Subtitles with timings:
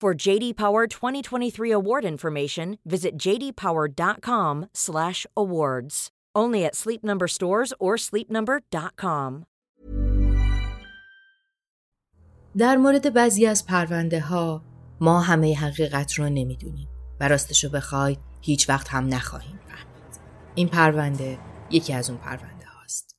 [0.00, 6.10] For JD Power 2023 award information, visit jdpower.com/awards.
[6.36, 9.46] Only at Sleep Number stores or sleepnumber.com.
[12.58, 14.62] در مورد بعضی از پرونده ها
[15.00, 16.88] ما همه حقیقت رو نمی‌دونیم
[17.20, 20.20] و راستشو بخواید هیچ وقت هم نخواهیم فهمید.
[20.54, 21.38] این پرونده
[21.70, 23.16] یکی از اون پرونده هاست.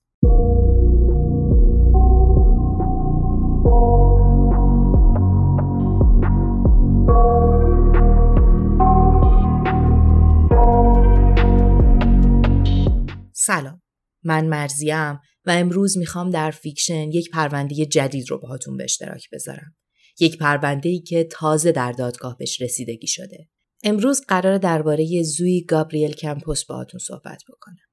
[13.50, 13.81] سلام
[14.23, 19.75] من مرضیم و امروز می‌خوام در فیکشن یک پرونده جدید رو باهاتون به اشتراک بذارم
[20.19, 23.50] یک پرونده ای که تازه در دادگاه بهش رسیدگی شده
[23.83, 27.88] امروز قرار درباره زوی گابریل کمپوس باهاتون صحبت بکنم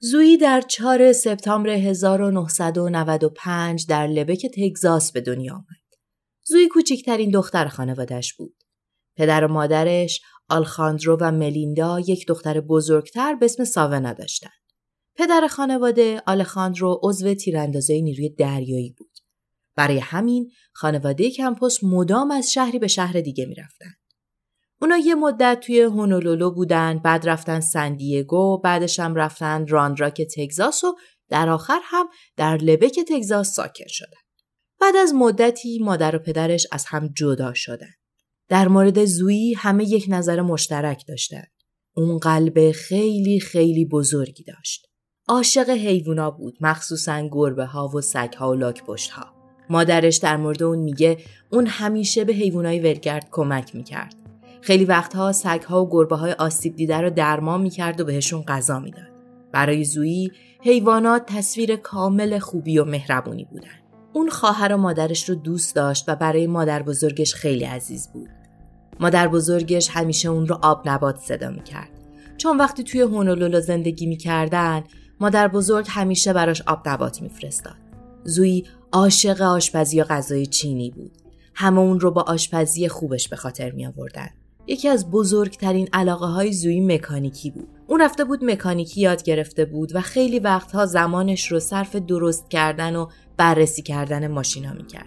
[0.00, 5.64] زویی در 4 سپتامبر 1995 در لبک تگزاس به دنیا آمد.
[6.44, 8.64] زویی کوچکترین دختر خانوادش بود.
[9.16, 14.67] پدر و مادرش آلخاندرو و ملیندا یک دختر بزرگتر به اسم ساونا داشتند.
[15.18, 19.10] پدر خانواده آلخاندرو عضو تیراندازی نیروی دریایی بود.
[19.76, 23.90] برای همین خانواده کمپوس مدام از شهری به شهر دیگه می‌رفتن.
[24.82, 30.22] اونا یه مدت توی هونولولو بودن، بعد رفتن سن دیگو، بعدش هم رفتن راند راک
[30.22, 30.96] تگزاس و
[31.28, 34.20] در آخر هم در لبک تگزاس ساکن شدن.
[34.80, 37.94] بعد از مدتی مادر و پدرش از هم جدا شدن.
[38.48, 41.44] در مورد زویی همه یک نظر مشترک داشتن.
[41.96, 44.87] اون قلب خیلی خیلی بزرگی داشت.
[45.30, 49.26] عاشق حیوونا بود مخصوصا گربه ها و سگ ها و لاک پشت ها.
[49.70, 51.18] مادرش در مورد اون میگه
[51.50, 54.14] اون همیشه به حیوانای ولگرد کمک می‌کرد.
[54.60, 58.80] خیلی وقتها سگ ها و گربه های آسیب دیده رو درمان می‌کرد و بهشون غذا
[58.80, 59.08] می‌داد.
[59.52, 63.68] برای زویی حیوانات تصویر کامل خوبی و مهربونی بودن.
[64.12, 68.28] اون خواهر و مادرش رو دوست داشت و برای مادر بزرگش خیلی عزیز بود.
[69.00, 71.90] مادر بزرگش همیشه اون رو آب نبات صدا می‌کرد.
[72.36, 74.84] چون وقتی توی هونولولو زندگی می‌کردن
[75.20, 77.76] مادر بزرگ همیشه براش آب نبات میفرستاد.
[78.24, 81.12] زویی عاشق آشپزی و غذای چینی بود.
[81.54, 84.28] همه اون رو با آشپزی خوبش به خاطر می آوردن.
[84.66, 87.68] یکی از بزرگترین علاقه های زویی مکانیکی بود.
[87.86, 92.96] اون رفته بود مکانیکی یاد گرفته بود و خیلی وقتها زمانش رو صرف درست کردن
[92.96, 95.06] و بررسی کردن ماشینا می‌کرد.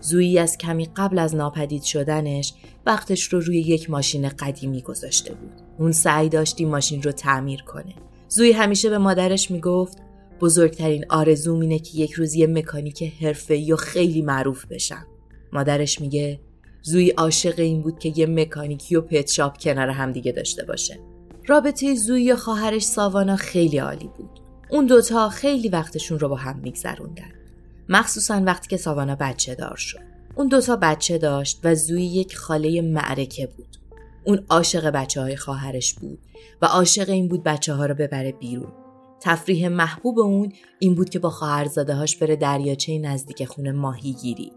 [0.00, 2.54] زویی از کمی قبل از ناپدید شدنش
[2.86, 5.52] وقتش رو روی یک ماشین قدیمی گذاشته بود.
[5.78, 7.94] اون سعی داشتی ماشین رو تعمیر کنه.
[8.28, 9.98] زوی همیشه به مادرش می‌گفت
[10.40, 15.06] بزرگترین آرزوم اینه که یک روز یه مکانیک حرفه‌ای و خیلی معروف بشم.
[15.52, 16.40] مادرش میگه
[16.82, 20.98] زوی عاشق این بود که یه مکانیکی و پت شاپ کنار هم دیگه داشته باشه.
[21.46, 24.40] رابطه زوی و خواهرش ساوانا خیلی عالی بود.
[24.70, 27.32] اون دوتا خیلی وقتشون رو با هم میگذروندن.
[27.88, 29.98] مخصوصا وقتی که ساوانا بچه دار شد.
[30.34, 33.76] اون دوتا بچه داشت و زوی یک خاله معرکه بود.
[34.26, 36.18] اون عاشق بچه های خواهرش بود
[36.62, 38.72] و عاشق این بود بچه ها رو ببره بیرون.
[39.20, 44.52] تفریح محبوب اون این بود که با خواهرزاده هاش بره دریاچه نزدیک خونه ماهی گیری.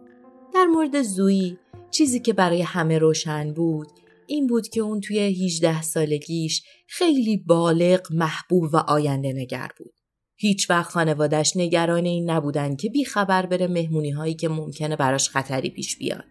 [0.54, 1.58] در مورد زویی
[1.92, 3.88] چیزی که برای همه روشن بود
[4.28, 9.94] این بود که اون توی 18 سالگیش خیلی بالغ، محبوب و آینده نگر بود.
[10.36, 15.30] هیچ وقت خانوادش نگران این نبودن که بی خبر بره مهمونی هایی که ممکنه براش
[15.30, 16.26] خطری پیش بیاد.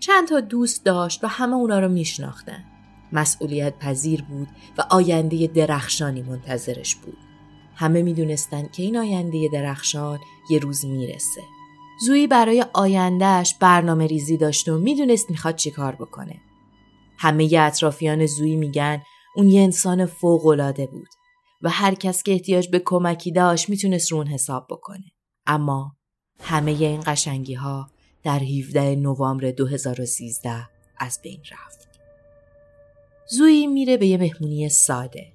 [0.00, 2.64] چند تا دوست داشت و همه اونا رو میشناختن.
[3.12, 7.18] مسئولیت پذیر بود و آینده درخشانی منتظرش بود.
[7.74, 10.18] همه می‌دونستن که این آینده درخشان
[10.50, 11.40] یه روز می‌رسه.
[12.06, 16.40] زویی برای آیندهش برنامه ریزی داشت و می‌دونست می‌خواد چیکار بکنه.
[17.18, 19.02] همه اطرافیان زویی میگن
[19.36, 21.08] اون یه انسان فوقالعاده بود
[21.62, 25.04] و هر کس که احتیاج به کمکی داشت می‌تونست رو اون حساب بکنه.
[25.46, 25.96] اما
[26.40, 27.90] همه این قشنگی ها
[28.22, 30.68] در 17 نوامبر 2013
[30.98, 31.87] از بین رفت.
[33.30, 35.26] زوی میره به یه مهمونی ساده.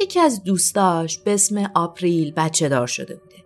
[0.00, 3.36] یکی از دوستاش به اسم آپریل بچه دار شده بوده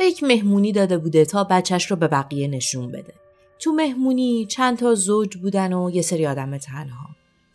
[0.00, 3.14] و یک مهمونی داده بوده تا بچهش رو به بقیه نشون بده.
[3.58, 7.08] تو مهمونی چند تا زوج بودن و یه سری آدم تنها.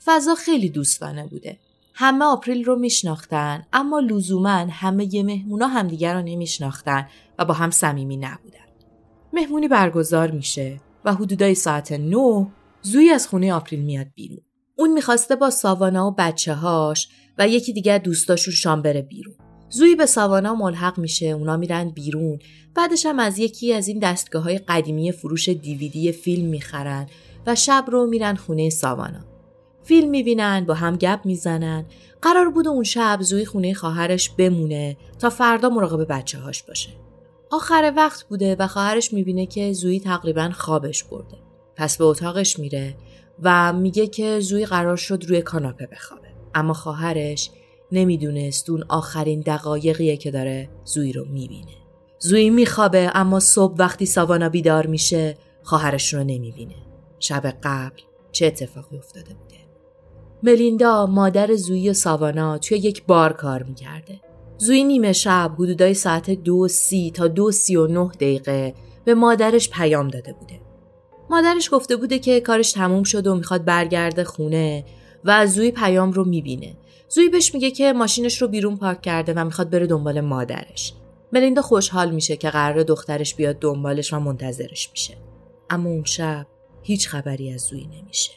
[0.05, 1.57] فضا خیلی دوستانه بوده.
[1.94, 7.07] همه آپریل رو میشناختن اما لزوما همه یه مهمونا همدیگر رو نمیشناختن
[7.39, 8.57] و با هم صمیمی نبودن.
[9.33, 12.47] مهمونی برگزار میشه و حدودای ساعت 9
[12.81, 14.41] زوی از خونه آپریل میاد بیرون.
[14.81, 19.36] اون می‌خواسته با ساوانا و بچه هاش و یکی دیگه دوستاشون شام بره بیرون.
[19.69, 22.39] زوی به ساوانا ملحق میشه اونا میرن بیرون.
[22.75, 27.07] بعدش هم از یکی از این دستگاه های قدیمی فروش دیویدی فیلم می‌خرن
[27.48, 29.25] و شب رو میرن خونه ساوانا.
[29.83, 31.86] فیلم می‌بینن با هم گپ می‌زنن.
[32.22, 36.89] قرار بود اون شب زوی خونه خواهرش بمونه تا فردا مراقب بچه هاش باشه.
[37.51, 41.38] آخر وقت بوده و خواهرش می‌بینه که زوی تقریبا خوابش برده.
[41.75, 42.95] پس به اتاقش میره.
[43.41, 46.27] و میگه که زوی قرار شد روی کاناپه بخوابه.
[46.55, 47.51] اما خواهرش
[47.91, 51.77] نمی‌دونست اون آخرین دقایقیه که داره زوی رو می‌بینه.
[52.19, 56.75] زوی میخوابه اما صبح وقتی ساوانا بیدار میشه خواهرش رو نمی‌بینه.
[57.19, 58.01] شب قبل
[58.31, 59.55] چه اتفاقی افتاده بوده؟
[60.44, 64.21] ملیندا مادر زوی و ساوانا توی یک بار کار می‌کرده.
[64.57, 68.73] زوی نیمه شب حدودای ساعت دو سی تا دو سی و نه دقیقه
[69.05, 70.60] به مادرش پیام داده بوده.
[71.31, 74.86] مادرش گفته بوده که کارش تموم شده و می‌خواد برگرده خونه
[75.24, 76.78] و زوی پیام رو می‌بینه
[77.10, 80.94] زوی بهش میگه که ماشینش رو بیرون پارک کرده و می‌خواد بره دنبال مادرش.
[81.33, 85.18] ملیندا خوشحال میشه که قرار دخترش بیاد دنبالش و منتظرش میشه.
[85.69, 86.48] اما اون شب
[86.83, 88.31] هیچ خبری از زوی نمیشه.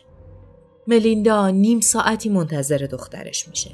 [0.87, 3.71] ملیندا نیم ساعتی منتظر دخترش میشه.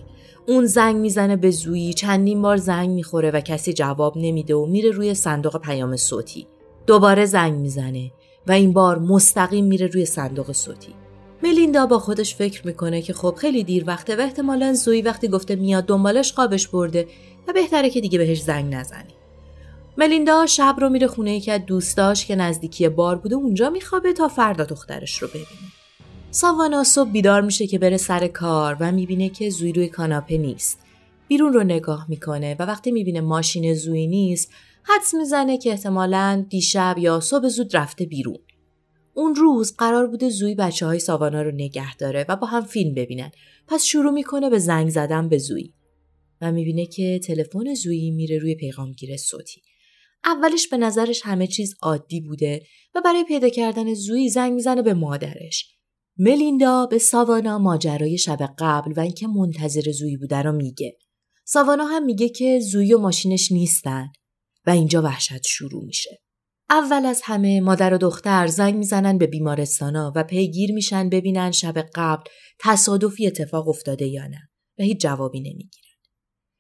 [0.46, 4.90] اون زنگ می‌زنه به زویی چندین بار زنگ می‌خوره و کسی جواب نمیده و میره
[4.90, 6.46] روی صندوق پیام صوتی.
[6.86, 8.12] دوباره زنگ می‌زنه
[8.46, 10.94] و این بار مستقیم میره روی صندوق صوتی.
[11.42, 15.56] ملیندا با خودش فکر می‌کنه که خب خیلی دیر وقته و احتمالا زوی وقتی گفته
[15.56, 17.08] میاد دنبالش قابش برده
[17.48, 19.14] و بهتره که دیگه بهش زنگ نزنی.
[19.98, 24.28] ملیندا شب رو میره خونه یکی از دوستاش که نزدیکی بار بوده اونجا میخوابه تا
[24.28, 25.46] فردا دخترش رو ببینه.
[26.30, 30.78] ساوانا صبح بیدار میشه که بره سر کار و می‌بینه که زوی روی کاناپه نیست.
[31.28, 36.94] بیرون رو نگاه می‌کنه و وقتی می‌بینه ماشین زوی نیست حدس می‌زنه که احتمالا دیشب
[36.98, 38.38] یا صبح زود رفته بیرون.
[39.14, 42.94] اون روز قرار بوده زوی بچه های ساوانا رو نگه داره و با هم فیلم
[42.94, 43.30] ببینن.
[43.68, 45.72] پس شروع می‌کنه به زنگ زدن به زوی
[46.40, 49.62] و می‌بینه که تلفن زویی میره روی پیغامگیر صوتی.
[50.24, 52.62] اولش به نظرش همه چیز عادی بوده
[52.94, 55.76] و برای پیدا کردن زوی زنگ می‌زنه به مادرش.
[56.18, 60.96] ملیندا به ساوانا ماجرای شب قبل و اینکه منتظر زوی بوده رو میگه.
[61.44, 64.12] ساوانا هم میگه که زوی و ماشینش نیستن
[64.70, 66.20] اینجا وحشت شروع میشه.
[66.70, 71.78] اول از همه مادر و دختر زنگ می‌زنن به بیمارستانا و پیگیر میشن ببینن شب
[71.94, 72.22] قبل
[72.58, 75.96] تصادفی اتفاق افتاده یا نه و هیچ جوابی نمی‌گیرن.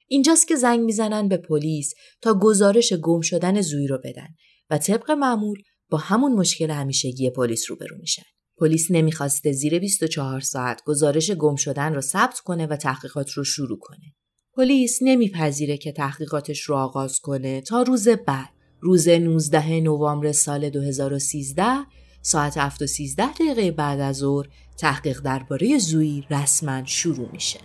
[0.08, 4.28] اینجاست که زنگ می‌زنن به پلیس تا گزارش گم شدن زوی رو بدن
[4.70, 8.22] و طبق معمول با همون مشکل همیشگی پلیس روبرو میشن.
[8.58, 13.78] پلیس نمی‌خواسته زیر 24 ساعت گزارش گم شدن رو ثبت کنه و تحقیقات رو شروع
[13.78, 14.14] کنه.
[14.60, 18.48] پلیس نمیپذیره که تحقیقاتش رو آغاز کنه تا روز بعد
[18.80, 21.64] روز 19 نوامبر سال 2013
[22.22, 24.46] ساعت 7 و 13 دقیقه بعد از ظهر
[24.76, 27.60] تحقیق درباره زوی رسما شروع میشه.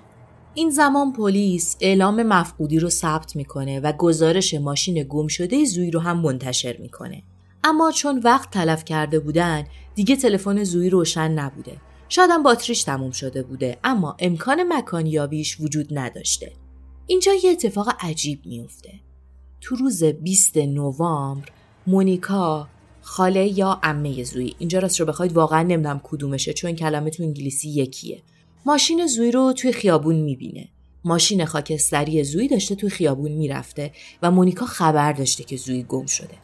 [0.54, 6.00] این زمان پلیس اعلام مفقودی رو ثبت می‌کنه و گزارش ماشین گم شده زوی رو
[6.00, 7.24] هم منتشر می‌کنه.
[7.64, 9.64] اما چون وقت تلف کرده بودن
[9.96, 11.78] دیگه تلفن زوی روشن نبوده.
[12.10, 16.65] شاید هم باتریش تموم شده بوده اما امکان مکانیابیش وجود نداشته.
[17.08, 18.94] اینجا یه اتفاق عجیب میفته.
[19.62, 21.50] تو روز 20 نوامبر
[21.88, 22.68] مونیکا
[23.02, 27.70] خاله یا عمه زوی اینجا راست رو بخواید واقعا نمی‌دونم کدومشه چون کلمه تو انگلیسی
[27.70, 28.22] یکیه.
[28.66, 30.70] ماشین زوی رو توی خیابون می‌بینه.
[31.04, 36.36] ماشین خاکستری زوی داشته توی خیابون می‌رفته و مونیکا خبر داشته که زوی گم شده.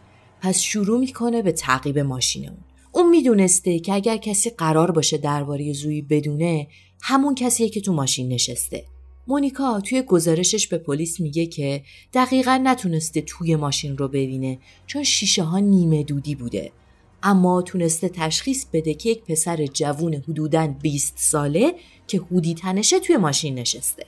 [0.42, 2.58] پس شروع می‌کنه به تعقیب ماشین اون.
[2.92, 6.68] اون می‌دونسته که اگر کسی قرار باشه درباره زوی بدونه
[7.02, 8.86] همون کسیه که تو ماشین نشسته.
[9.28, 15.44] مونیکا توی گزارشش به پلیس میگه که دقیقا نتونسته توی ماشین رو ببینه چون شیشه
[15.44, 16.72] ها نیمه دودی بوده.
[17.24, 21.76] اما تونسته تشخیص بده که یک پسر جوون حدوداً 20 ساله
[22.08, 24.06] که هودی تنشه توی ماشین نشسته.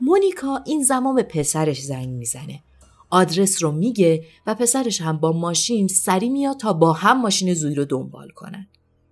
[0.00, 2.62] مونیکا این زمان به پسرش زنگ می‌زنه.
[3.10, 7.74] آدرس رو میگه و پسرش هم با ماشین سری میاد تا با هم ماشین زوی
[7.74, 8.68] رو دنبال کنن.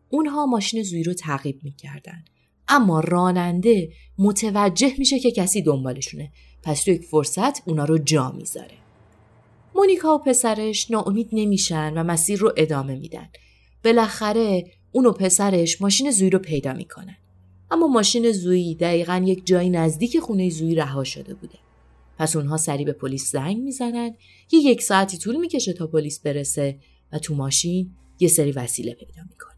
[0.09, 2.25] اونها ماشین زوی رو تعقیب می‌کردن.
[2.69, 6.33] اما راننده متوجه میشه که کسی دنبالشونه
[6.63, 8.77] پس تو یک فرصت اونا رو جا می‌ذاره
[9.75, 13.29] مونیکا و پسرش ناامید نمیشن و مسیر رو ادامه میدن
[13.85, 17.17] بالاخره اون و پسرش ماشین زوی رو پیدا می‌کنن.
[17.71, 21.59] اما ماشین زویی دقیقا یک جایی نزدیک خونه زویی رها شده بوده.
[22.19, 24.15] پس اونها سریع به پلیس زنگ می‌زنن
[24.53, 26.79] یه یک ساعتی طول می‌کشه تا پلیس برسه
[27.13, 29.55] و تو ماشین یه سری وسیله پیدا می‌کنن.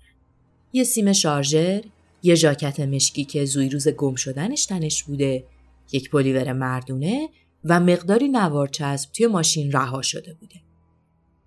[0.72, 1.84] یه سیم شارژر،
[2.22, 5.44] یه ژاکت مشکی که زوی روز گم شدنش تنش بوده،
[5.92, 7.28] یک پلیور مردونه
[7.64, 10.54] و مقداری نوار چسب توی ماشین رها شده بوده.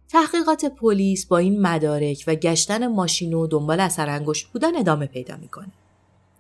[0.10, 5.38] تحقیقات پلیس با این مدارک و گشتن ماشین و دنبال اثر انگشت بودن ادامه پیدا
[5.38, 5.72] می‌کنه.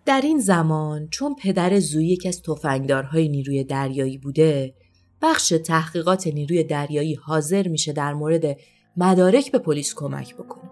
[0.05, 4.73] در این زمان چون پدر زوی یکی از تفنگدارهای نیروی دریایی بوده
[5.21, 8.57] بخش تحقیقات نیروی دریایی حاضر میشه در مورد
[8.97, 10.69] مدارک به پلیس کمک بکنه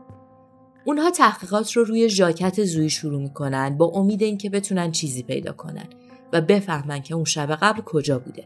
[0.86, 5.86] اونها تحقیقات رو روی ژاکت زوی شروع می‌کنن با امید اینکه بتونن چیزی پیدا کنن
[6.34, 8.44] و بفهمن که اون شب قبل کجا بوده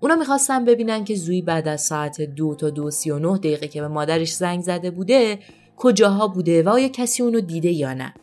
[0.00, 3.68] اونا می‌خواستن ببینن که زوی بعد از ساعت دو تا دو سی و نه دقیقه
[3.68, 5.38] که به مادرش زنگ زده بوده
[5.76, 8.14] کجاها بوده و آیا کسی اونو دیده یا نه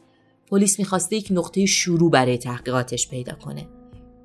[0.47, 3.67] پلیس می‌خواسته یک نقطه شروع برای تحقیقاتش پیدا کنه.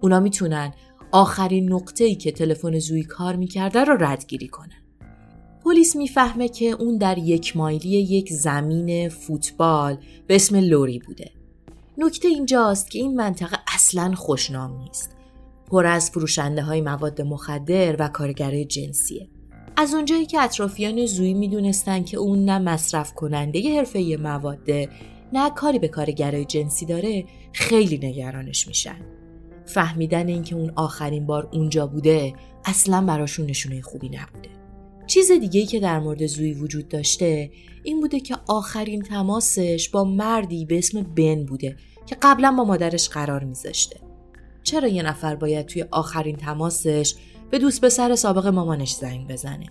[0.00, 0.72] اونا می‌تونن
[1.12, 4.85] آخرین نقطه ای که تلفن زوی کار می‌کرده رو ردگیری کنن.
[5.66, 11.30] پلیس می‌فهمه که اون در یک مایلی یک زمین فوتبال به اسم لوری بوده.
[11.98, 15.16] نکته اینجاست که این منطقه اصلا خوشنام نیست.
[15.70, 19.28] پر از فروشنده های مواد مخدر و کارگرای جنسیه.
[19.76, 24.88] از اونجایی که اطرافیان زوی می‌دونستن که اون نه مصرف کننده حرفه مواده
[25.32, 29.00] نه کاری به کارگرای جنسی داره خیلی نگرانش میشن
[29.64, 34.55] فهمیدن اینکه اون آخرین بار اونجا بوده اصلا براشون نشونه خوبی نبوده
[35.06, 37.50] چیز دیگه که در مورد زوی وجود داشته
[37.82, 43.08] این بوده که آخرین تماسش با مردی به اسم بن بوده که قبلا با مادرش
[43.08, 44.00] قرار میذاشته.
[44.62, 47.14] چرا یه نفر باید توی آخرین تماسش
[47.50, 49.66] به دوست پسر سابق مامانش زنگ بزنه؟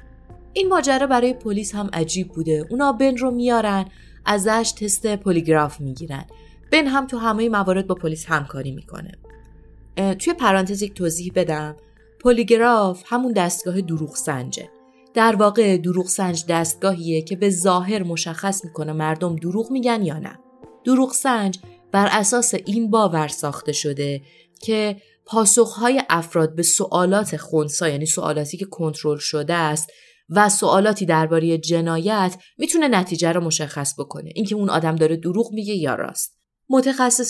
[0.53, 2.67] این ماجرا برای پلیس هم عجیب بوده.
[2.69, 3.85] اونا بن رو میارن
[4.25, 6.25] ازش تست پلیگراف می‌گیرن.
[6.71, 9.11] بن هم تو همه موارد با پلیس همکاری می‌کنه.
[9.95, 11.75] توی پرانتز یک توضیح بدم.
[12.19, 14.69] پلیگراف همون دستگاه دروغ سنجه
[15.15, 20.39] در واقع دروغ سنج دستگاهیه که به ظاهر مشخص می‌کنه مردم دروغ میگن یا نه.
[20.85, 21.59] دروغ سنج
[21.91, 24.21] بر اساس این باور ساخته شده
[24.61, 29.89] که پاسخهای افراد به سوالات خونسا یعنی سوالاتی که کنترل شده است
[30.29, 34.31] و سوالاتی درباره جنایت می‌تونه نتیجه رو مشخص بکنه.
[34.35, 36.37] اینکه اون آدم داره دروغ میگه یا راست.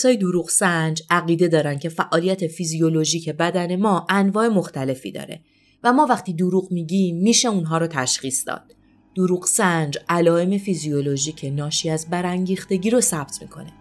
[0.04, 5.42] های دروغ سنج عقیده دارن که فعالیت فیزیولوژیک بدن ما انواع مختلفی داره.
[5.84, 8.76] و ما وقتی دروغ میگیم میشه اونها رو تشخیص داد.
[9.16, 13.72] دروغ سنج علائم فیزیولوژیک ناشی از برانگیختگی رو ثبت می‌کنه.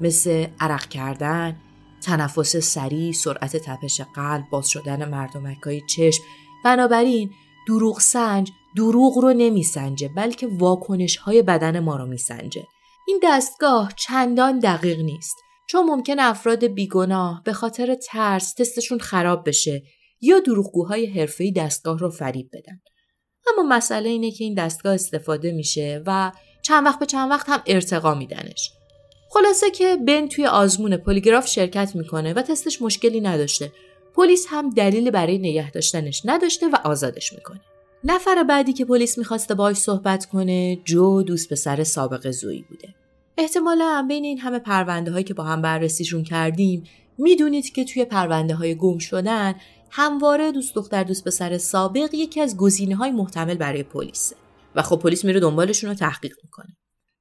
[0.00, 1.56] مثل عرق کردن
[2.02, 6.22] تنفس سریع سرعت تپش قلب باز شدن مردمک های چشم.
[6.64, 7.30] بنابراین
[7.68, 12.66] دروغ سنج دروغ رو نمیسنجه بلکه واکنش های بدن ما رو میسنجه.
[13.08, 15.36] این دستگاه چندان دقیق نیست.
[15.66, 19.82] چون ممکن افراد بیگناه به خاطر ترس تستشون خراب بشه
[20.22, 22.80] یا دروغگوهای حرفه‌ای دستگاه رو فریب بدن.
[23.52, 27.62] اما مسئله اینه که این دستگاه استفاده میشه و چند وقت به چند وقت هم
[27.66, 28.72] ارتقا میدنش.
[29.30, 33.72] خلاصه که بن توی آزمون پلیگراف شرکت می‌کنه و تستش مشکلی نداشته.
[34.14, 37.60] پلیس هم دلیل برای نگه داشتنش نداشته و آزادش می‌کنه.
[38.04, 42.94] نفر بعدی که پلیس می‌خواسته باش صحبت کنه جو دوست پسر سابق زویی بوده.
[43.38, 46.84] احتمالا بین این همه پرونده هایی که با هم بررسیشون کردیم
[47.18, 49.54] می‌دونید که توی پرونده های گم شدن
[49.94, 54.36] همواره دوست دختر دوست پسر سابق یکی از گزینه های محتمل برای پلیسه
[54.74, 56.76] و خب پلیس میره دنبالشون رو تحقیق می‌کنه.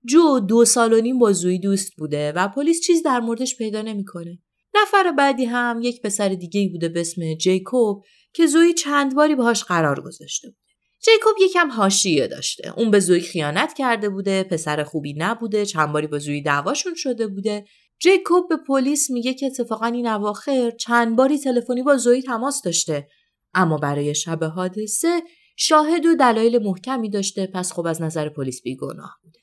[0.06, 3.82] جو دو سال و نیم با زوی دوست بوده و پلیس چیز در موردش پیدا
[3.82, 4.40] نمی‌کنه.
[4.76, 9.64] نفر بعدی هم یک پسر دیگه بوده به اسم جیکوب که زوی چند باری باهاش
[9.64, 10.58] قرار گذاشته بود.
[11.06, 12.74] جیکوب یکم حاشیه داشته.
[12.78, 17.28] اون به زوی خیانت کرده بوده، پسر خوبی نبوده، چند باری با زوی دعواشون شده
[17.28, 17.66] بوده.
[18.02, 23.08] جیکوب به پلیس میگه که اتفاقا این اواخر چند باری تلفنی با زوی تماس داشته.
[23.54, 25.22] اما برای شب حادثه
[25.58, 29.40] شاهد و دلایل محکمی داشته پس خب از نظر پلیس بیگناه بوده.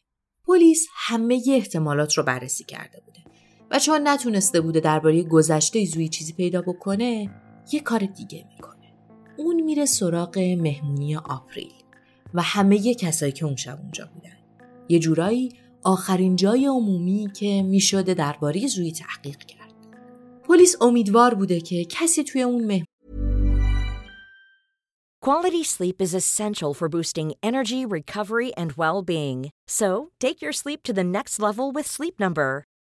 [0.47, 3.21] پلیس همه ی احتمالات رو بررسی کرده بوده
[3.71, 7.31] و چون نتونسته بوده درباره گذشته زوی چیزی پیدا بکنه
[7.73, 8.95] یه کار دیگه می‌کنه.
[9.37, 11.73] اون میره سراغ مهمونی آپریل
[12.35, 14.37] و همه کسایی که اون شب اونجا بودن
[14.89, 15.53] یه جورایی
[15.89, 19.75] آخرین جای عمومی که می‌شده درباره زوی تحقیق کرد
[20.45, 22.85] پلیس امیدوار بوده که کسی توی اون مهمونی
[25.25, 29.51] Quality sleep is essential for boosting energy, recovery, and well-being.
[29.67, 29.89] So,
[30.25, 32.68] take your sleep to the next level with Sleep Number.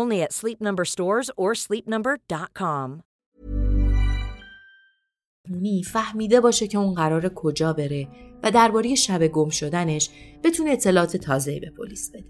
[0.00, 3.02] Only at Sleep Number stores or sleepnumber.com.
[5.86, 8.08] فهمیده باشه که اون قرار کجا بره
[8.42, 10.10] و درباره شب گم شدنش
[10.44, 12.24] بتونه اطلاعات تازه به پلیس بده.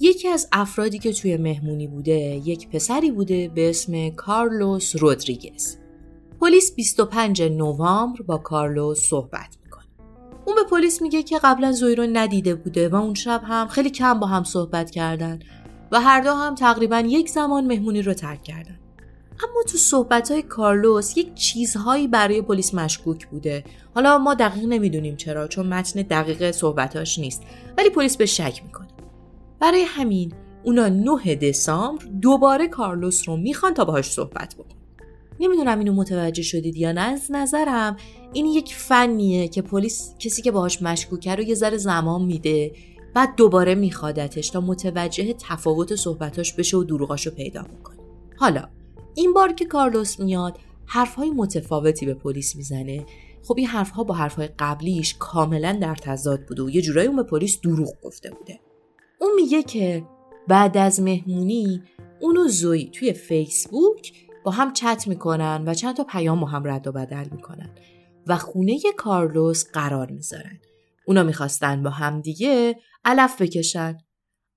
[0.00, 5.76] یکی از افرادی که توی مهمونی بوده یک پسری بوده به اسم کارلوس رودریگز.
[6.40, 9.86] پلیس 25 نوامبر با کارلوس صحبت می‌کنه.
[10.44, 13.90] اون به پلیس میگه که قبلا زوی رو ندیده بوده و اون شب هم خیلی
[13.90, 15.38] کم با هم صحبت کردن
[15.92, 18.78] و هر دو هم تقریبا یک زمان مهمونی رو ترک کردن.
[19.44, 23.64] اما تو صحبت های کارلوس یک چیزهایی برای پلیس مشکوک بوده.
[23.94, 27.42] حالا ما دقیق نمی‌دونیم چرا چون متن دقیق صحبتاش نیست
[27.78, 28.88] ولی پلیس به شک می‌کنه.
[29.60, 30.32] برای همین
[30.64, 34.76] اونا 9 دسامبر دوباره کارلوس رو می‌خوان تا باهاش صحبت بکن.
[35.40, 37.96] نمی‌دونم اینو متوجه شدید یا نه از نظرم
[38.32, 42.72] این یک فنیه که پلیس کسی که باهاش مشکوکه رو یه ذره زمان میده
[43.18, 47.96] بعد دوباره میخوادتش تا متوجه تفاوت صحبتاش بشه و دروغاشو پیدا می‌کنه
[48.36, 48.68] حالا
[49.14, 53.06] این بار که کارلوس میاد حرفهای متفاوتی به پلیس می‌زنه.
[53.44, 57.22] خب این حرفها با حرفهای قبلیش کاملا در تضاد بوده و یه جورایی اون به
[57.22, 58.60] پلیس دروغ گفته بوده.
[59.20, 60.04] اون میگه که
[60.48, 61.82] بعد از مهمونی
[62.20, 64.12] اون و زوی توی فیسبوک
[64.44, 67.70] با هم چت می‌کنن و چند تا پیام با هم رد و بدل می‌کنن
[68.26, 70.60] و خونه کارلوس قرار می‌ذارن.
[71.06, 73.98] اونا می‌خواستن با هم دیگه علف بکشن.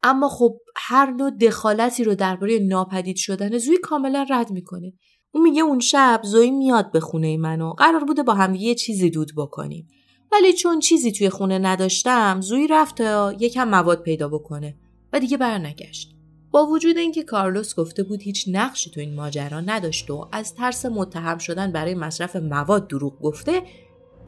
[0.04, 4.94] اما خب هر نوع دخالتی رو درباره ناپدید شدن زوی کاملا رد می‌کنه.
[5.34, 7.74] اون میگه اون شب زوی میاد به خونه منو.
[7.74, 9.88] قرار بوده با هم یه چیزی دود بکنیم.
[10.32, 14.78] ولی چون چیزی توی خونه نداشتم زوی رفت تا یکم مواد پیدا بکنه
[15.14, 16.16] و دیگه برنگشت.
[16.52, 20.86] با وجود اینکه کارلوس گفته بود هیچ نقشی تو این ماجرا نداشت و از ترس
[20.86, 23.64] متهم شدن برای مصرف مواد دروغ گفته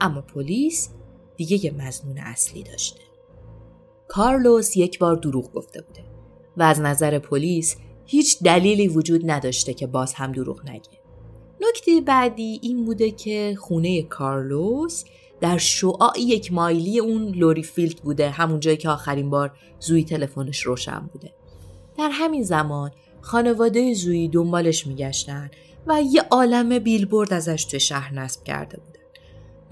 [0.02, 0.90] اما پلیس
[1.38, 3.13] دیگه یه مظنون اصلی داشته.
[4.16, 6.04] کارلوس یک بار دروغ گفته بوده
[6.58, 11.00] و از نظر پلیس هیچ دلیلی وجود نداشته که باز هم دروغ نگه.
[11.62, 15.04] نکته بعدی این بوده که خونه کارلوس
[15.42, 20.62] در شعاع یک مایلی اون لوری فیلد بوده همون جایی که آخرین بار زوی تلفنش
[20.62, 21.34] روشن بوده.
[21.98, 25.52] در همین زمان خانواده زوی دنبالش میگشتن
[25.88, 29.04] و یه عالم بیلبورد ازش توی شهر نصب کرده بودن.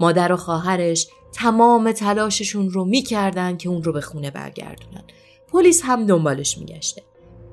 [0.00, 5.04] مادر و خواهرش تمام تلاششون رو می‌کردن که اون رو به خونه برگردونن.
[5.48, 7.02] پلیس هم دنبالش میگشته.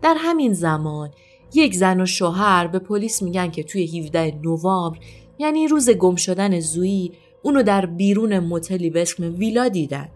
[0.02, 1.12] در همین زمان
[1.54, 5.00] یک زن و شوهر به پلیس میگن که توی 17 نوامبر
[5.40, 7.12] یعنی روز گم شدن زویی
[7.42, 10.10] اونو در بیرون متلی به اسم ویلا دیدن.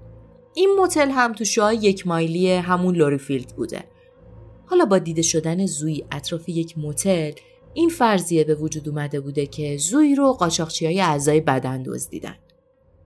[0.56, 3.84] این متل هم تو شعاع یک مایلی همون لوری فیلد بوده.
[4.66, 7.32] حالا با دیده شدن زوی اطراف یک متل
[7.74, 12.36] این فرضیه به وجود اومده بوده که زوی رو قاچاقچی های اعضای بدن دزدیدن.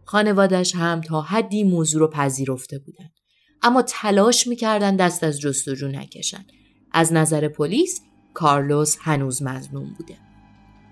[0.10, 3.10] خانوادش هم تا حدی موضوع رو پذیرفته بودن.
[3.62, 6.46] اما تلاش می‌کردن دست از جستجو نکشن.
[6.92, 8.02] از نظر پلیس
[8.34, 10.18] کارلوس هنوز مزنون بوده.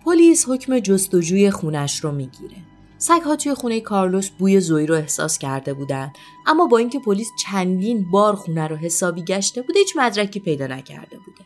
[0.05, 2.57] پلیس حکم جستجوی خونش رو می‌گیره.
[2.97, 6.13] سگها توی خونه کارلوس بوی زوی رو احساس کرده بودن
[6.47, 11.17] اما با اینکه پلیس چندین بار خونه رو حسابی گشته بوده هیچ مدرکی پیدا نکرده
[11.17, 11.45] بوده.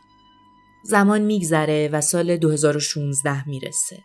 [0.84, 3.98] زمان میگذره و سال 2016 می‌رسه.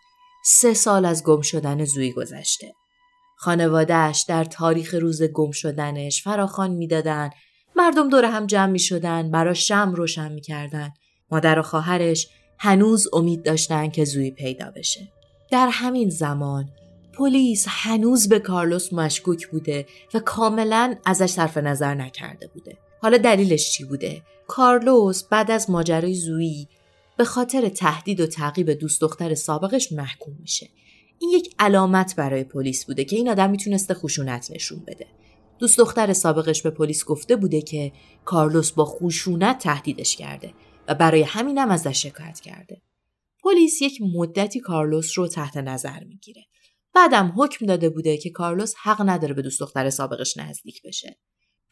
[0.45, 2.75] سه سال از گم شدن زوی گذشته.
[3.37, 7.31] خانوادهش در تاریخ روز گم شدنش فراخان می‌دادن
[7.77, 10.93] مردم دور هم جمع می شدن برا شم روشن می کردن.
[11.31, 15.09] مادر و خواهرش هنوز امید داشتن که زوی پیدا بشه.
[15.51, 16.69] در همین زمان
[17.13, 22.79] پلیس هنوز به کارلوس مشکوک بوده و کاملا ازش صرف نظر نکرده بوده.
[23.03, 26.69] حالا دلیلش چی بوده؟ کارلوس بعد از ماجرای زویی
[27.17, 30.69] به خاطر تهدید و تعقیب دوست دختر سابقش محکوم میشه.
[31.19, 35.07] این یک علامت برای پلیس بوده که این آدم می‌تونسته خشونت نشون بده.
[35.59, 37.93] دوست دختر سابقش به پلیس گفته بوده که
[38.25, 40.55] کارلوس با خشونت تهدیدش کرده
[40.89, 42.83] و برای همینم ازش شکایت کرده.
[43.43, 46.45] پلیس یک مدتی کارلوس رو تحت نظر می‌گیره.
[46.95, 51.19] بعدم حکم داده بوده که کارلوس حق نداره به دوست دختر سابقش نزدیک بشه.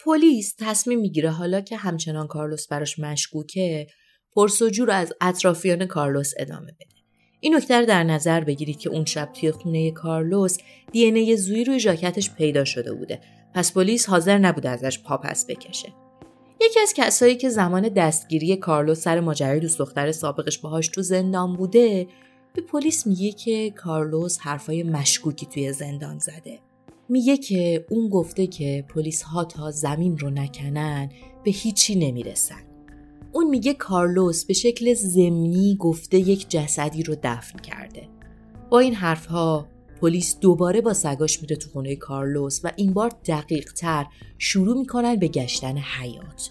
[0.05, 3.87] پلیس تصمیم می‌گیره حالا که همچنان کارلوس براش مشکوکه
[4.33, 7.02] پرسجو رو از اطرافیان کارلوس ادامه بده.
[7.45, 10.59] این نکته رو در نظر بگیرید که اون شب توی خونه کارلوس
[10.93, 13.21] دی ای زوی روی ژاکتش پیدا شده بوده
[13.55, 15.89] پس پلیس حاضر نبوده ازش پا پس بکشه
[16.61, 21.57] یکی از کسایی که زمان دستگیری کارلوس سر ماجرای دوست دختر سابقش باهاش تو زندان
[21.57, 22.07] بوده
[22.55, 26.59] به پلیس میگه که کارلوس حرفای مشکوکی توی زندان زده.
[27.09, 31.11] میگه که اون گفته که پلیس ها تا زمین رو نکنن
[31.45, 32.72] به هیچی نمی‌رسن.
[33.33, 38.09] اون میگه کارلوس به شکل زمینی گفته یک جسدی رو دفن کرده.
[38.71, 39.69] با این حرفها
[40.01, 44.07] پلیس دوباره با سگاش میره تو خونه کارلوس و این بار دقیق تر
[44.39, 46.51] شروع می‌کنن به گشتن حیات.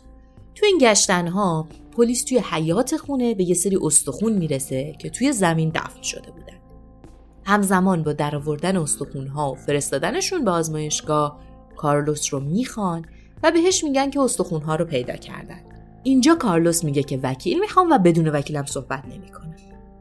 [0.55, 1.67] تو این گشتن ها
[1.97, 6.57] پلیس توی حیات خونه به یه سری استخون می‌رسه که توی زمین دفن شده بودن.
[7.45, 11.39] همزمان با درآوردن استخون ها و فرستادنشون به آزمایشگاه
[11.77, 13.05] کارلوس رو می‌خوان
[13.43, 15.70] و بهش میگن که استخون ها رو پیدا کردن.
[16.03, 19.55] اینجا کارلوس میگه که وکیل می‌خوام و بدون وکیلم صحبت نمی‌کنه.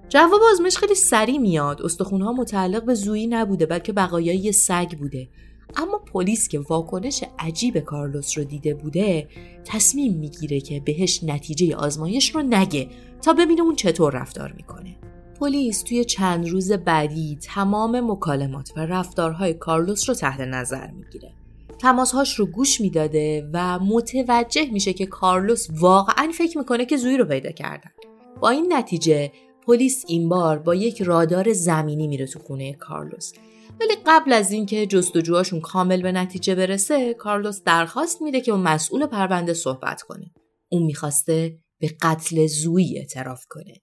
[0.09, 1.83] جواب آزمایش خیلی سریع میاد.
[1.83, 5.29] استخونها متعلق به زویی نبوده بلکه بقایای یه سگ بوده.
[5.77, 9.29] اما پلیس که واکنش عجیب کارلوس رو دیده بوده
[9.65, 12.89] تصمیم می‌گیره که بهش نتیجه آزمایش رو نگه
[13.23, 14.97] تا ببینه اون چطور رفتار می‌کنه.
[15.41, 21.33] پلیس توی چند روز بعدی تمام مکالمات و رفتارهای کارلوس رو تحت نظر می‌گیره.
[21.81, 27.25] تماسهاش رو گوش می‌داده و متوجه میشه که کارلوس واقعا فکر می‌کنه که زوی رو
[27.25, 27.91] پیدا کردن.
[28.41, 29.33] با این نتیجه
[29.67, 33.33] پلیس این بار با یک رادار زمینی میره تو خونه کارلوس.
[33.81, 39.07] ولی قبل از اینکه جستجوهاشون کامل به نتیجه برسه کارلوس درخواست میده که با مسئول
[39.07, 40.31] پرونده صحبت کنه.
[40.69, 43.75] اون می‌خواسته به قتل زویی اعتراف کنه.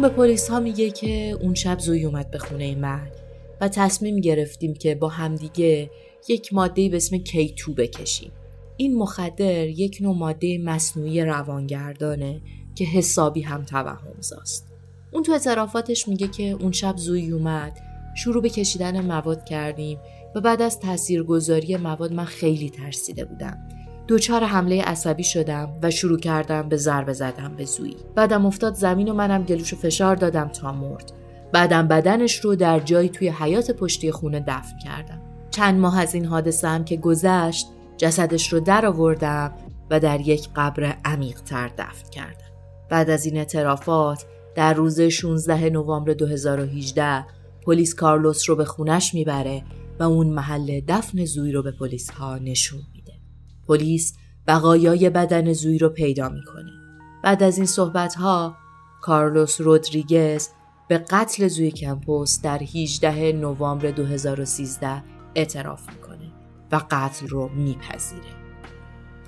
[0.00, 3.08] اون به پلیس ها میگه که اون شب زوی اومد به خونه من
[3.60, 5.90] و تصمیم گرفتیم که با همدیگه
[6.28, 8.32] یک ماده به اسم K2 بکشیم.
[8.76, 12.40] این مخدر یک نوع ماده مصنوعی روانگردانه
[12.74, 14.66] که حسابی هم توهمزاست.
[15.12, 17.78] اون تو اعترافاتش میگه که اون شب زوی اومد
[18.16, 19.98] شروع به کشیدن مواد کردیم
[20.34, 23.58] و بعد از تاثیرگذاری مواد من خیلی ترسیده بودم
[24.10, 29.08] دچار حمله عصبی شدم و شروع کردم به ضربه زدم به زویی بعدم افتاد زمین
[29.08, 31.12] و منم گلوشو فشار دادم تا مرد.
[31.52, 35.20] بعدم بدنش رو در جایی توی حیات پشتی خونه دفن کردم.
[35.50, 39.52] چند ماه از این حادثه هم که گذشت جسدش رو در آوردم
[39.90, 42.50] و در یک قبر عمیق تر دفن کردم.
[42.88, 47.24] بعد از این اعترافات در روز 16 نوامبر 2018
[47.66, 49.62] پلیس کارلوس رو به خونش می‌بره
[49.98, 52.99] و اون محل دفن زوی رو به پلیس ها نشون میده.
[53.70, 54.14] پلیس
[54.48, 56.72] بقایای بدن زوی رو پیدا می‌کنه.
[57.24, 58.56] بعد از این صحبت ها
[59.02, 60.48] کارلوس رودریگز
[60.88, 65.02] به قتل زوی کمپوس در 18 نوامبر 2013
[65.34, 66.32] اعتراف می‌کنه
[66.72, 68.34] و قتل رو میپذیره.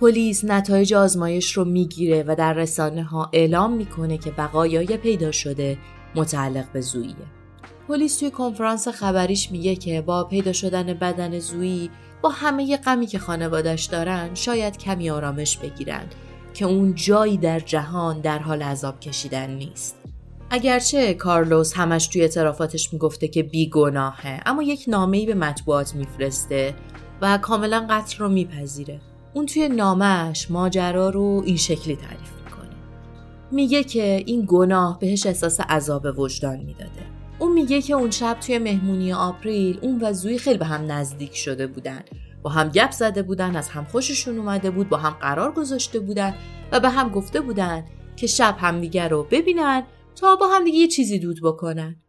[0.01, 5.79] پلیس نتایج آزمایش رو می‌گیره و در رسانه ها اعلام می‌کنه که بقایای پیدا شده
[6.15, 7.15] متعلق به زوییه.
[7.89, 11.91] پلیس توی کنفرانس خبریش میگه که با پیدا شدن بدن زویی
[12.23, 16.05] با همه غمی که خانوادش دارن شاید کمی آرامش بگیرن
[16.55, 19.97] که اون جایی در جهان در حال عذاب کشیدن نیست.
[20.51, 26.75] اگرچه کارلوس همش توی اعترافاتش می‌گفته که بیگناهه اما یک نامه‌ای به مطبوعات میفرسته
[27.23, 29.01] و کاملا قتل رو میپذیره.
[29.35, 32.77] اون توی نامش ماجرا رو این شکلی تعریف می‌کنه.
[33.51, 37.12] میگه که این گناه بهش احساس عذاب وجدان می‌داده.
[37.43, 41.37] اون میگه که اون شب توی مهمونی آپریل اون و زوی خیلی به هم نزدیک
[41.37, 42.05] شده بودن.
[42.43, 46.35] با هم گپ زده بودن، از هم خوششون اومده بود، با هم قرار گذاشته بودن
[46.73, 47.85] و به هم گفته بودن
[48.17, 52.03] که شب همدیگه رو ببینن تا با هم یه چیزی دود بکنن.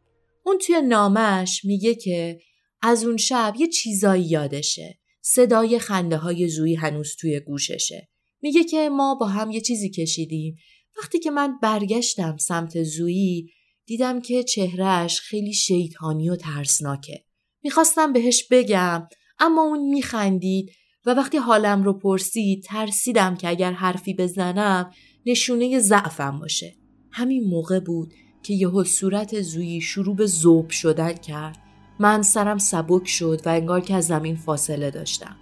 [0.46, 2.40] اون توی نامش میگه که
[2.82, 5.00] از اون شب یه چیزایی یادشه.
[5.22, 8.10] صدای خنده های زوی هنوز توی گوششه.
[8.42, 10.56] میگه که ما با هم یه چیزی کشیدیم.
[10.98, 13.50] وقتی که من برگشتم سمت زویی
[13.86, 17.24] دیدم که چهرهش خیلی شیطانی و ترسناکه.
[17.64, 19.08] می‌خواستم بهش بگم
[19.40, 20.72] اما اون میخندید
[21.06, 24.92] و وقتی حالم رو پرسید ترسیدم که اگر حرفی بزنم
[25.26, 26.76] نشونه ضعفم باشه.
[27.12, 31.58] همین موقع بود که یهو صورت زویی شروع به زوب شدن کرد
[32.00, 35.36] من سرم سبک شد و انگار که از زمین فاصله داشتم.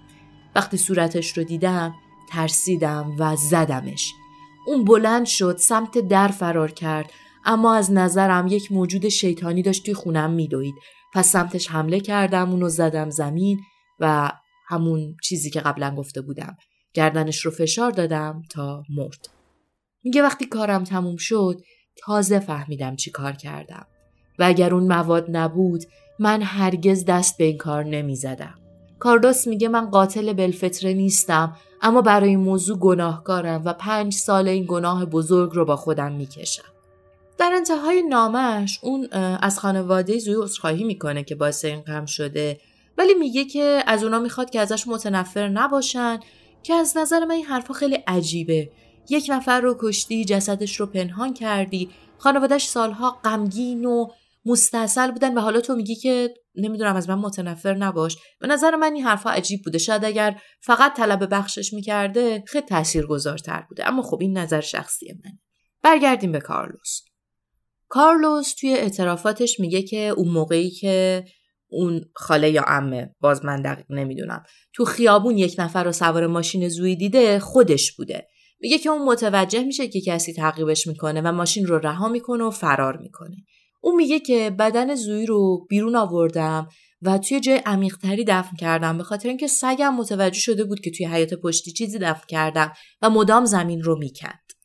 [0.56, 1.96] وقتی صورتش رو دیدم
[2.30, 4.14] ترسیدم و زدمش.
[4.68, 7.12] اون بلند شد سمت در فرار کرد
[7.46, 10.76] اما از نظرم یک موجود شیطانی داشت توی خونم میدوید.
[11.14, 13.60] پس سمتش حمله کردم اونو زدم زمین
[14.00, 14.32] و
[14.68, 16.58] همون چیزی که قبلا گفته بودم.
[16.94, 19.30] گردنش رو فشار دادم تا مرد.
[20.04, 21.62] میگه وقتی کارم تموم شد
[21.98, 23.86] تازه فهمیدم چی کار کردم
[24.40, 25.84] و اگر اون مواد نبود
[26.20, 28.56] من هرگز دست به این کار نمی زدم.
[29.00, 34.66] کاردوس میگه من قاتل بلفتره نیستم اما برای این موضوع گناهکارم و پنج سال این
[34.68, 36.64] گناه بزرگ رو با خودم می‌کشم.
[37.38, 39.08] در انتهای نامش اون
[39.42, 42.60] از خانواده زوی عذرخواهی می‌کنه که باعث این غم شده.
[42.98, 46.20] ولی میگه که از اونا می‌خواد که ازش متنفر نباشن
[46.64, 48.72] که از نظر من این حرفا خیلی عجیبه.
[49.10, 51.90] یک نفر رو کشتی جسدش رو پنهان کردی.
[52.18, 54.08] خانوادهش سالها غمگین و
[54.46, 58.18] مستصل بودن و حالا تو میگی که نمی‌دونم از من متنفر نباش.
[58.40, 59.78] به نظر من این حرفها عجیب بوده.
[59.78, 63.88] شاید اگر فقط طلب بخشش می‌کرده خیلی تاثیرگذارتر بوده.
[63.88, 65.40] اما خب این نظر شخصی منه.
[65.84, 67.02] برگردیم به کارلوس.
[67.94, 71.26] کارلوس توی اعترافاتش میگه که اون موقعی که
[71.70, 76.70] اون خاله یا امه باز من دقیق نمی‌دونم تو خیابون یک نفر رو سوار ماشین
[76.70, 78.28] زوی دیده خودش بوده.
[78.60, 82.50] میگه که اون متوجه میشه که کسی تعقیبش می‌کنه و ماشین رو رها می‌کنه و
[82.50, 83.36] فرار می‌کنه.
[83.82, 86.68] اون میگه که بدن زوی رو بیرون آوردم
[87.02, 91.06] و توی جای عمیقتری دفن کردم به خاطر اینکه سگم متوجه شده بود که توی
[91.06, 94.61] حیات پشتی چیزی دفن کردم و مدام زمین رو می‌کند.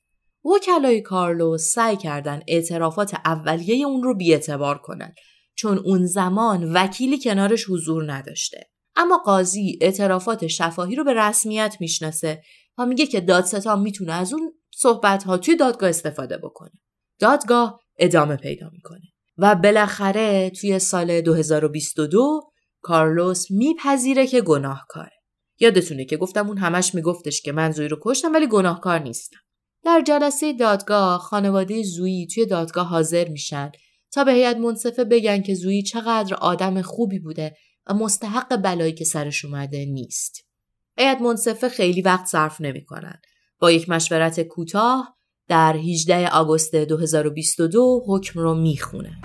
[0.54, 5.14] وکلای کارلو سعی کردن اعترافات اولیه اون رو بیاعتبار کنن
[5.54, 8.70] چون اون زمان وکیلی کنارش حضور نداشته.
[8.96, 12.42] اما قاضی اعترافات شفاهی رو به رسمیت می‌شناسه
[12.78, 16.72] و میگه که دادستان می‌تونه از اون صحبت ها توی دادگاه استفاده بکنه.
[17.18, 25.12] دادگاه ادامه پیدا می‌کنه و بالاخره توی سال 2022 کارلوس میپذیره که گناهکاره.
[25.60, 29.45] یادتونه که گفتم اون همش میگفتش که من زوی رو کشتم ولی گناهکار نیستم.
[29.86, 33.72] در جلسه دادگاه خانواده زویی توی دادگاه حاضر میشن
[34.12, 39.04] تا به هیئت منصفه بگن که زویی چقدر آدم خوبی بوده و مستحق بلایی که
[39.04, 40.44] سرش اومده نیست.
[40.98, 43.20] هیئت منصفه خیلی وقت صرف نمی‌کنن.
[43.58, 45.16] با یک مشورت کوتاه
[45.48, 49.20] در 18 آگوست 2022 حکم رو می‌خونن.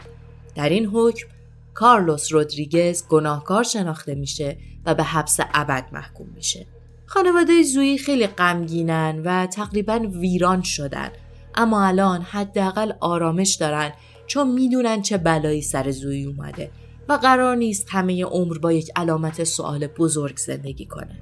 [0.56, 1.28] در این حکم
[1.74, 6.68] کارلوس رودریگز گناهکار شناخته میشه و به حبس ابد محکوم میشه.
[7.14, 11.12] خانواده زویی خیلی غمگینن و تقریبا ویران شدن
[11.56, 13.92] اما الان حداقل آرامش دارن
[14.28, 16.72] چون می‌دونن چه بلایی سر زویی اومده
[17.10, 21.20] و قرار نیست همه عمر با یک علامت سوال بزرگ زندگی کنه.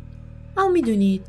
[0.57, 1.21] اما می‌دونید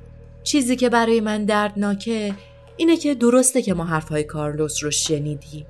[0.43, 2.35] چیزی که برای من دردناکه
[2.77, 5.67] اینه که درسته که ما حرفهای کارلوس رو شنیدیم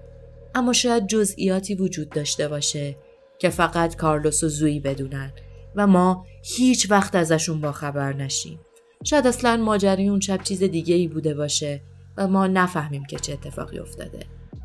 [0.55, 2.97] اما شاید جزئیاتی وجود داشته باشه
[3.39, 5.33] که فقط کارلوس و زویی بدونن
[5.77, 8.59] و ما هیچ وقت ازشون با خبر نشیم.
[9.05, 11.81] شاید اصلا ماجرای اون شب چیز دیگه ای بوده باشه
[12.17, 14.21] و ما نفهمیم که چه اتفاقی افتاده.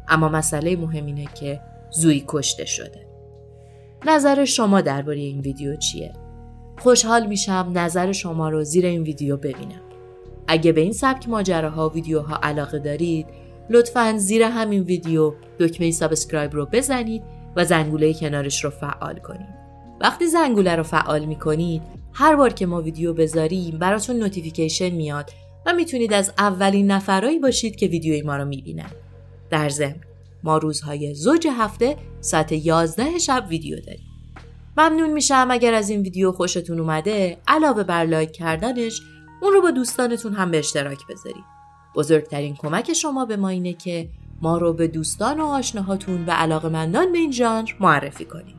[0.07, 3.07] اما مسئله مهم اینه که زوی کشته شده.
[4.05, 6.13] نظر شما درباره این ویدیو چیه؟
[6.77, 9.81] خوشحال میشم نظر شما رو زیر این ویدیو ببینم.
[10.47, 13.27] اگه به این سبک ماجراها و ویدیوها علاقه دارید
[13.69, 17.23] لطفا زیر همین ویدیو دکمه subscribe رو بزنید
[17.55, 19.55] و زنگوله کنارش رو فعال کنید.
[20.01, 21.81] وقتی زنگوله رو فعال می‌کنید
[22.17, 25.31] هر بار که ما ویدیو بذاریم براتون notification میاد
[25.65, 28.91] و می‌تونید از اولین نفرایی باشید که ویدیوی ما رو می‌بینن.
[29.49, 29.95] در ضمن
[30.43, 34.05] ما روزهای زوج هفته ساعت 11 شب ویدیو داریم.
[34.77, 39.01] ممنون میشم اگر از این ویدیو خوشتون اومده علاوه بر لایک کردنش
[39.41, 41.43] اون رو با دوستانتون هم به اشتراک بذارید.
[41.95, 44.09] بزرگترین کمک شما به ما اینه که
[44.41, 48.55] ما رو به دوستان و آشناهاتون و علاقمندان به این ژانر معرفی کنید.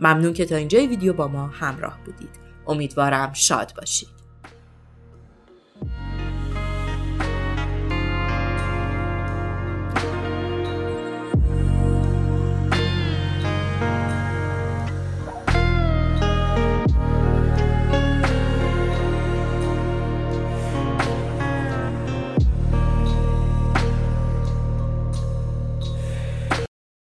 [0.00, 2.41] ممنون که تا اینجای ویدیو با ما همراه بودید.
[2.66, 4.21] امیدوارم شاد باشید.